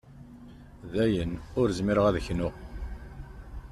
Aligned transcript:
Dayen 0.93 1.33
ur 1.59 1.67
zmireɣ 1.77 2.05
ad 2.07 2.17
knuɣ. 2.27 2.53